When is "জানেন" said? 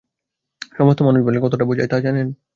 2.05-2.27